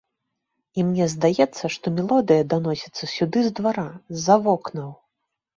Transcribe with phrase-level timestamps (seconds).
[0.79, 4.89] І мне здаецца, што мелодыя даносіцца сюды з двара, з-за вокнаў.